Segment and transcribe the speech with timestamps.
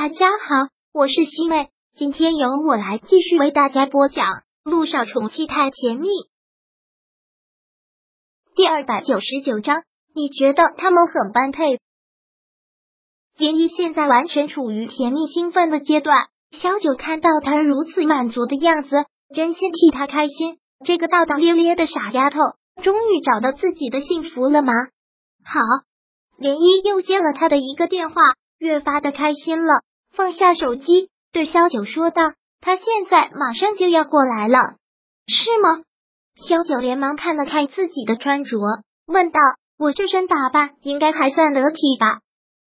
[0.00, 4.26] 大家好，我是西妹，今天由我来继续为大家播讲
[4.62, 6.06] 《路上宠妻太甜蜜》
[8.54, 9.82] 第二百九十九章。
[10.14, 11.80] 你觉得他们很般配？
[13.38, 19.04] 林一现在完全处于甜蜜兴奋的阶段，小九看到他如此满足的样子，
[19.34, 20.60] 真心替他开心。
[20.86, 22.38] 这个大大咧咧的傻丫头，
[22.84, 24.72] 终于找到自己的幸福了吗？
[25.44, 25.58] 好，
[26.38, 28.22] 连一又接了他的一个电话。
[28.60, 34.58] 越发的开心了，放下手机，对萧九说道：“他现在马上就要过来了，
[35.26, 35.84] 是吗？”
[36.48, 38.58] 萧九连忙看了看自己的穿着，
[39.06, 39.40] 问道
[39.78, 42.20] ：“我这身打扮应该还算得体吧？”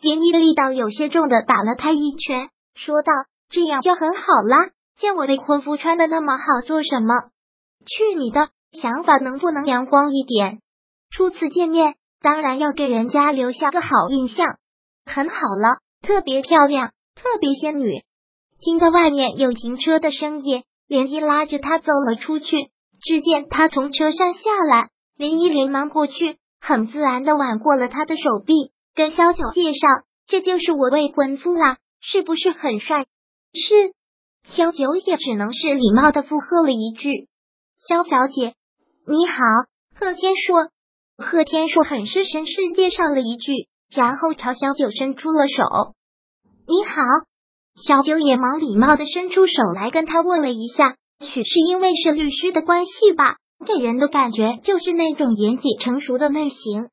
[0.00, 3.12] 林一的力道有些重的打了他一拳，说道
[3.48, 7.14] ：“这样就很好啦，见我未婚夫穿的那么好做什么？
[7.86, 8.50] 去你的！
[8.72, 10.60] 想法能不能阳光一点？
[11.10, 14.56] 初次见面，当然要给人家留下个好印象。”
[15.06, 18.02] 很好了，特别漂亮，特别仙女。
[18.60, 22.70] 听到外面有停车的声音，连依拉着他走了出去。
[23.02, 29.86] 只见他从车上下来，连依连忙过去，很自然的挽过了他的手臂，跟萧九介绍
[30.26, 33.04] ：“这就是我未婚夫啦，是不是很帅？”
[33.52, 33.92] 是。
[34.44, 37.28] 萧九也只能是礼貌的附和了一句
[37.88, 38.54] ：“萧小姐，
[39.06, 39.34] 你好。”
[39.98, 40.68] 贺天硕，
[41.16, 43.68] 贺天硕很是绅士介绍了一句。
[43.90, 45.94] 然后朝萧九伸出了手。
[46.66, 47.02] 你好，
[47.74, 50.96] 小九也忙礼貌的伸出手来跟他握了一下。
[51.20, 56.88] 许是因为是律师的关系吧，给人的感觉就是那种严谨成熟的类型，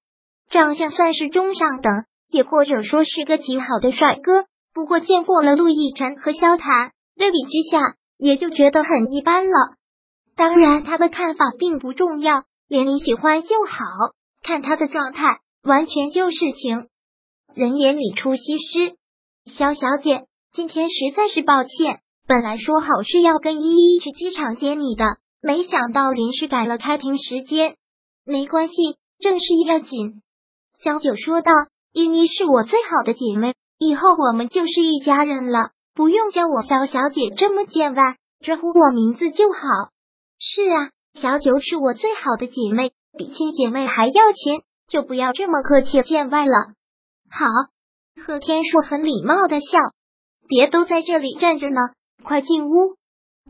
[0.49, 1.89] 长相算是中上等，
[2.30, 4.44] 也或者说是个极好的帅哥。
[4.73, 9.53] 不过见过了陆亦辰和萧谈，对比之下也就觉得很一般了。
[10.36, 13.86] 当然，他的看法并不重要，连你喜欢就好，
[14.44, 16.88] 看他的状态，完全就是情。
[17.53, 18.95] 人眼里出西施，
[19.45, 22.00] 肖小姐，今天实在是抱歉。
[22.28, 27.75] 本来说好是要跟依依去机场接你的，没想到临时改了开庭时间。
[28.23, 28.73] 没关系，
[29.20, 30.21] 正事要紧。
[30.83, 31.52] 小九说道
[31.92, 39.60] ：“依依是我最好的姐妹，以后我们就是一家人了，不用叫我肖小姐这么见外，直呼我名字就好。”
[40.38, 46.54] 是啊，小九是我最好的姐妹，比亲姐妹还要亲，就不要这么客气见外了。
[47.32, 47.48] 好，
[48.16, 49.80] 贺天硕很礼貌的笑，
[50.48, 51.80] 别都在这里站着呢，
[52.23, 52.95] 快进屋。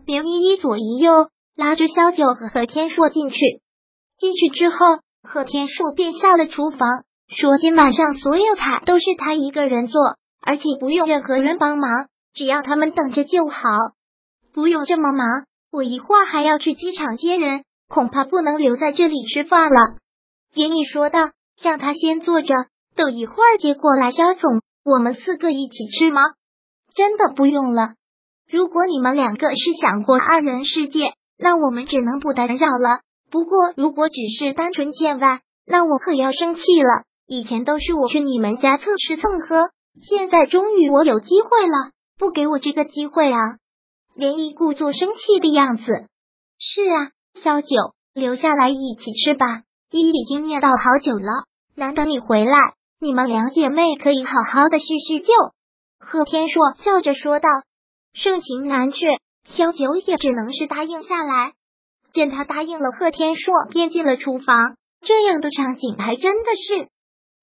[0.06, 3.38] 连依依左一右拉着萧九和贺天硕进去。
[4.18, 6.88] 进去之后，贺天硕便下了厨房，
[7.28, 10.00] 说今晚上所有菜都是他一个人做，
[10.42, 13.60] 而且不用任何人帮忙，只要他们等着就好。
[14.54, 15.28] 不用这么忙，
[15.72, 19.98] 我一会儿还要去机场接人，恐怕不能留在这里吃饭了。
[20.54, 22.54] 连毅说道，让他先坐着。
[23.02, 26.22] 等一会儿接过来，肖总，我们四个一起吃吗？
[26.94, 27.96] 真的不用了。
[28.48, 33.00] 如果你们两个是想过二人世界，那我们只能不打扰了。
[33.32, 37.06] 不过如果只是单纯见外，那我可要生气了。
[37.26, 43.40] 以前都是我去你们家蹭吃蹭喝，现在终于我有机会了，不给我这个机会啊？
[44.14, 45.84] 连一故作生气的样子。
[46.60, 47.68] 是啊，萧九，
[48.14, 49.64] 留下来一起吃吧。
[49.90, 52.76] 依已经念叨好久了，难得你回来。
[53.02, 55.34] 你们两姐妹可以好好的叙叙旧。”
[56.00, 57.50] 贺天硕笑着说道。
[58.14, 59.08] 盛情难却，
[59.46, 61.54] 萧九也只能是答应下来。
[62.12, 64.76] 见他答应了，贺天硕便进了厨房。
[65.02, 66.90] 这样的场景还真的是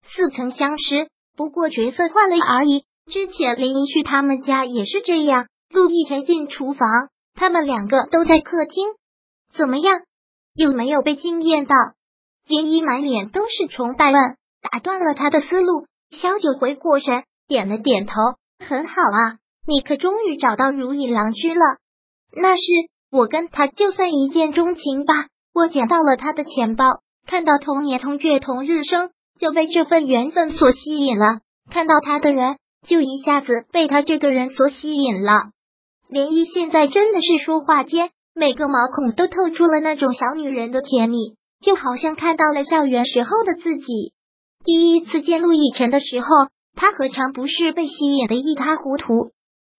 [0.07, 2.85] 似曾相识，不过角色换了而已。
[3.11, 8.89] 之前林一去他们家也是这样，陆亦辰进厨房，他们两个都在客厅。
[9.53, 10.03] 怎么样？
[10.55, 11.75] 有没有被惊艳到？
[12.47, 14.37] 林一满脸都是崇拜问。
[14.63, 18.15] 打断了他的思路，萧九回过神，点了点头，
[18.59, 21.65] 很好啊，你可终于找到如意郎君了。
[22.37, 22.63] 那是
[23.11, 25.15] 我跟他就算一见钟情吧。
[25.55, 26.85] 我捡到了他的钱包，
[27.27, 29.11] 看到同年同月同日生，
[29.41, 31.41] 就被这份缘分所吸引了。
[31.71, 35.33] 看到他的人，就一下子被他这个人所吸引了。
[36.11, 44.13] 涟漪现在真的是说话间，每个毛孔都透出了那种小女人的甜蜜，就好像看到了校园时候的自己。
[44.65, 46.27] 第一次见陆亦辰的时候，
[46.75, 49.33] 他何尝不是被吸引的一塌糊涂？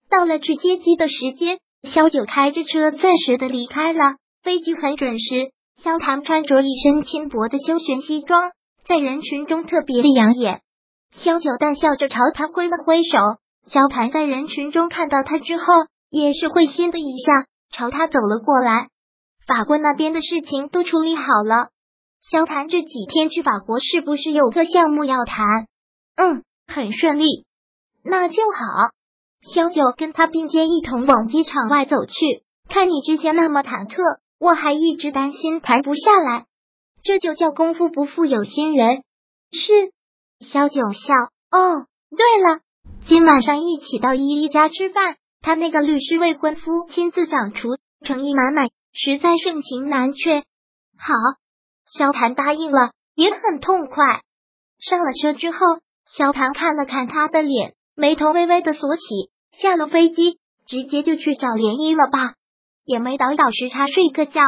[0.10, 4.16] 到了去接机的时间，萧九开着车暂时的离开了。
[4.42, 5.52] 飞机很准时，
[5.84, 8.52] 萧谭穿着一身轻薄的休闲西装，
[8.88, 10.62] 在人群中特别的养眼。
[11.12, 13.18] 萧九淡笑着朝他挥了挥手，
[13.66, 15.64] 萧谭在人群中看到他之后，
[16.10, 17.34] 也是会心的一笑，
[17.72, 18.88] 朝他走了过来。
[19.46, 21.70] 法国那边的事情都处理好了。
[22.22, 25.68] 萧谈这几天去法国是不是有个项目要谈？
[26.16, 27.46] 嗯，很顺利，
[28.04, 28.92] 那就好。
[29.42, 32.44] 萧九跟他并肩一同往机场外走去。
[32.68, 36.46] 看你之前那么忐忑，我还一直担心谈不下来。
[37.02, 39.04] 这就叫功夫不负有心人。
[39.52, 39.94] 是，
[40.46, 41.14] 萧九笑。
[41.52, 42.60] 哦，对了，
[43.08, 47.70] 今晚上一起到依依家吃饭，他那个律师未婚夫亲自掌厨，
[48.06, 50.44] 诚意满满，实在盛情难却。
[50.98, 51.14] 好，
[51.98, 54.22] 萧谭答应了，也很痛快。
[54.80, 55.58] 上了车之后，
[56.06, 59.02] 萧谭看了看他的脸，眉头微微的锁起。
[59.52, 60.38] 下了飞机，
[60.68, 62.36] 直接就去找涟漪了吧？
[62.86, 64.42] 也没倒倒时差睡个觉。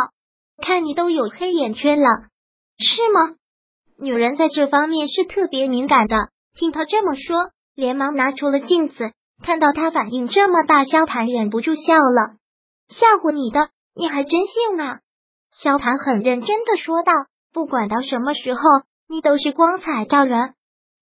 [0.64, 2.08] 看你都有黑眼圈了，
[2.78, 3.36] 是吗？
[3.98, 6.30] 女人在这方面是特别敏感的。
[6.54, 9.12] 听他这么说，连忙拿出了镜子，
[9.44, 12.38] 看到他反应这么大，萧谭忍不住笑了。
[12.90, 15.01] 吓唬你的，你还真信啊？
[15.52, 17.12] 萧谭很认真的说道
[17.54, 18.62] ：“不管到什么时候，
[19.08, 20.54] 你都是光彩照人。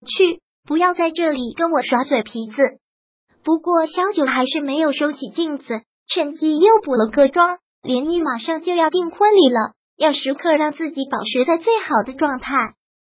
[0.06, 2.78] 去，不要在这里跟我耍嘴皮子。”
[3.42, 7.58] 不过萧九还是没有收起镜子，趁机又补了个妆。
[7.82, 12.52] 连漪马上就要订婚礼了，要时刻让自己保持在最好的状态。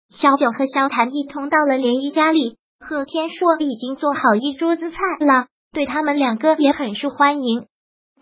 [0.09, 7.67] 萧九和萧谭一同到了连漪家里，贺天硕已经做好一桌子菜了，对他们两个也很受欢迎。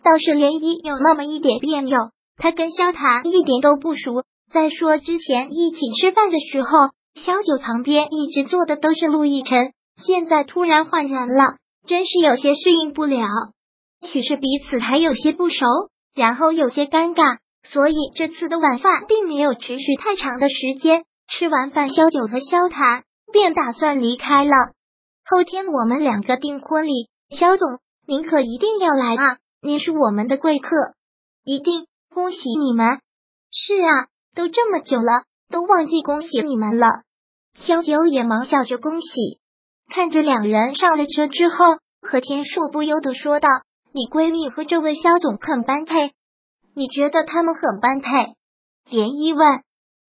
[0.03, 1.97] 倒是连漪有那么一点别扭，
[2.37, 4.25] 他跟萧谭一点都不熟。
[4.53, 11.57] 再说之前一起吃饭的时候，萧九旁边一直坐的都是陆亦辰，现在突然换人了。
[11.87, 13.27] 真是有些适应不了，
[14.01, 15.67] 许是彼此还有些不熟，
[16.15, 21.05] 然后有些尴尬，所以这次的晚饭并没有持续太长的时间。
[21.29, 24.53] 吃完饭，萧九和萧谈便打算离开了。
[25.27, 29.39] 后天我们两个订婚礼，萧总您可一定要来啊！
[29.61, 30.77] 您是我们的贵客，
[31.45, 33.01] 一定恭喜你们。
[33.51, 34.07] 是啊，
[34.37, 37.03] 都这么久了，都忘记恭喜你们了。
[37.55, 39.09] 萧九也忙笑着恭喜。
[39.93, 41.57] 看着两人上了车之后，
[42.01, 43.49] 何天硕不由得说道
[43.93, 46.13] ：“你闺蜜和这位肖总很般配，
[46.75, 48.09] 你觉得他们很般配？”
[48.89, 49.63] 连漪问：“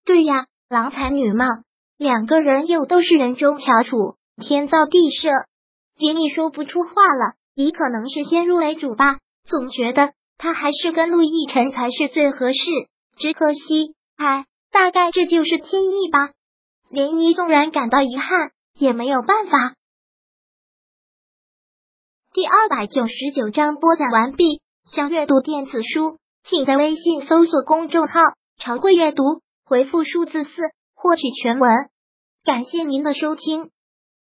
[0.06, 1.46] 对呀，郎才女貌，
[1.98, 5.30] 两个人又都是人中翘楚，天造地设。”
[5.98, 12.60] 连漪说不出话了，也可能是先入为主吧，总觉得他还是跟陆亦辰才是最合适。
[13.18, 16.32] 只可惜，哎，大概这就是天意吧。
[16.90, 18.52] 连漪纵然感到遗憾。
[18.78, 19.76] 也没有办法。
[22.34, 24.60] 第二百九十九章播讲完毕。
[24.84, 28.20] 想阅读电子书，请在微信搜索公众号
[28.60, 29.24] “常会阅读”，
[29.64, 30.52] 回复数字四
[30.94, 31.72] 获取全文。
[32.44, 33.72] 感谢您的收听。